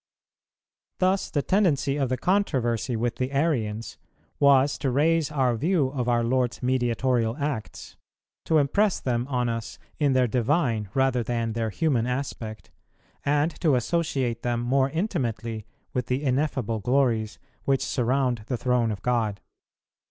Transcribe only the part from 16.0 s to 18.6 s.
the ineffable glories which surround the